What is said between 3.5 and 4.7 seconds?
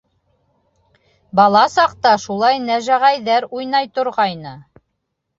уйнай торғайны.